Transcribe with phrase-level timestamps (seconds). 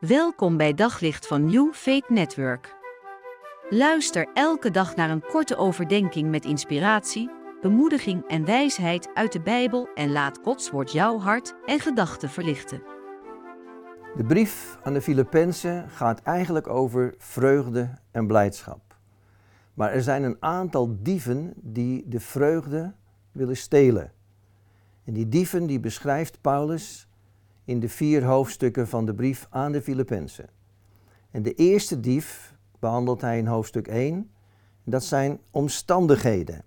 [0.00, 2.76] Welkom bij Daglicht van New Faith Network.
[3.70, 7.30] Luister elke dag naar een korte overdenking met inspiratie,
[7.60, 12.82] bemoediging en wijsheid uit de Bijbel en laat Gods woord jouw hart en gedachten verlichten.
[14.16, 18.96] De brief aan de Filippenzen gaat eigenlijk over vreugde en blijdschap.
[19.74, 22.94] Maar er zijn een aantal dieven die de vreugde
[23.32, 24.12] willen stelen.
[25.04, 27.09] En die dieven die beschrijft Paulus
[27.70, 30.48] in de vier hoofdstukken van de brief aan de Filippenzen.
[31.30, 34.14] En de eerste dief behandelt hij in hoofdstuk 1.
[34.84, 36.64] En dat zijn omstandigheden.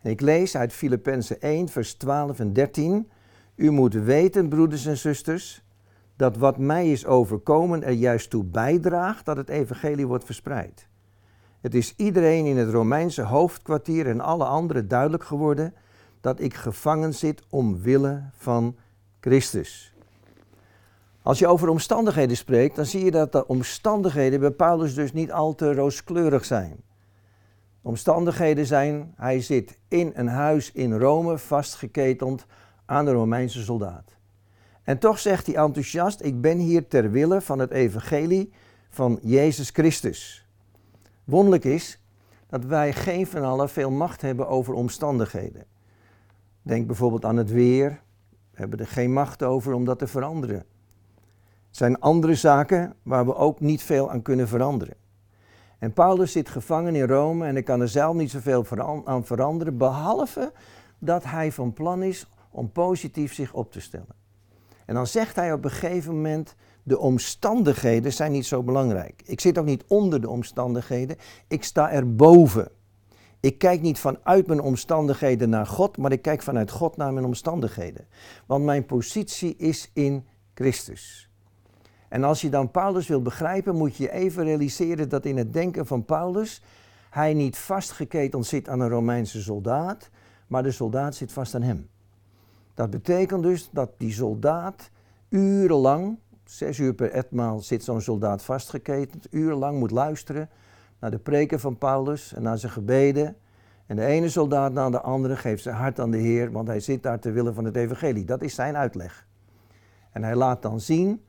[0.00, 3.08] En ik lees uit Filippenzen 1, vers 12 en 13.
[3.54, 5.64] U moet weten, broeders en zusters,
[6.16, 10.88] dat wat mij is overkomen er juist toe bijdraagt dat het evangelie wordt verspreid.
[11.60, 15.74] Het is iedereen in het Romeinse hoofdkwartier en alle anderen duidelijk geworden
[16.20, 18.76] dat ik gevangen zit omwille van
[19.20, 19.93] Christus.
[21.24, 25.32] Als je over omstandigheden spreekt, dan zie je dat de omstandigheden bij Paulus dus niet
[25.32, 26.82] al te rooskleurig zijn.
[27.82, 32.46] Omstandigheden zijn, hij zit in een huis in Rome vastgeketend
[32.84, 34.16] aan de Romeinse soldaat.
[34.82, 38.52] En toch zegt hij enthousiast, ik ben hier ter wille van het evangelie
[38.88, 40.48] van Jezus Christus.
[41.24, 42.00] Wonderlijk is
[42.46, 45.64] dat wij geen van allen veel macht hebben over omstandigheden.
[46.62, 48.02] Denk bijvoorbeeld aan het weer.
[48.30, 50.66] We hebben er geen macht over om dat te veranderen
[51.76, 54.94] zijn andere zaken waar we ook niet veel aan kunnen veranderen.
[55.78, 58.66] En Paulus zit gevangen in Rome en hij kan er zelf niet zoveel
[59.04, 60.52] aan veranderen, behalve
[60.98, 64.14] dat hij van plan is om positief zich op te stellen.
[64.86, 69.22] En dan zegt hij op een gegeven moment, de omstandigheden zijn niet zo belangrijk.
[69.24, 71.16] Ik zit ook niet onder de omstandigheden,
[71.48, 72.68] ik sta erboven.
[73.40, 77.26] Ik kijk niet vanuit mijn omstandigheden naar God, maar ik kijk vanuit God naar mijn
[77.26, 78.06] omstandigheden.
[78.46, 81.28] Want mijn positie is in Christus.
[82.14, 85.86] En als je dan Paulus wil begrijpen, moet je even realiseren dat in het denken
[85.86, 86.62] van Paulus
[87.10, 90.10] hij niet vastgeketend zit aan een Romeinse soldaat,
[90.46, 91.88] maar de soldaat zit vast aan hem.
[92.74, 94.90] Dat betekent dus dat die soldaat
[95.28, 100.48] urenlang, zes uur per etmaal zit zo'n soldaat vastgeketend, urenlang moet luisteren
[101.00, 103.36] naar de preken van Paulus en naar zijn gebeden.
[103.86, 106.80] En de ene soldaat na de andere geeft zijn hart aan de Heer, want hij
[106.80, 108.24] zit daar te willen van het evangelie.
[108.24, 109.26] Dat is zijn uitleg.
[110.12, 111.22] En hij laat dan zien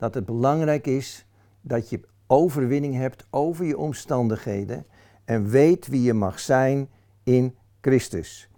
[0.00, 1.26] dat het belangrijk is
[1.60, 4.86] dat je overwinning hebt over je omstandigheden
[5.24, 6.88] en weet wie je mag zijn
[7.22, 8.48] in Christus.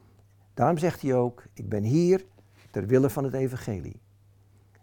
[0.54, 2.24] Daarom zegt hij ook, ik ben hier
[2.70, 4.00] ter wille van het evangelie.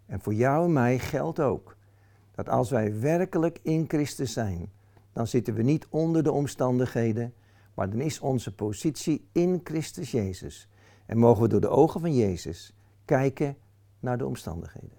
[0.06, 1.78] En voor jou en mij geldt ook
[2.36, 4.72] dat als wij werkelijk in Christus zijn,
[5.14, 7.34] dan zitten we niet onder de omstandigheden,
[7.74, 10.70] maar dan is onze positie in Christus Jezus.
[11.06, 12.74] En mogen we door de ogen van Jezus
[13.06, 13.58] kijken
[14.00, 14.99] naar de omstandigheden.